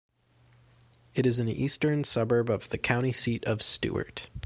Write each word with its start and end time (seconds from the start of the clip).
It 1.13 1.27
is 1.27 1.37
an 1.37 1.47
eastern 1.47 2.03
suburb 2.05 2.49
of 2.49 2.69
the 2.69 2.79
county 2.79 3.13
seat 3.13 3.43
of 3.45 3.61
Stuart. 3.61 4.29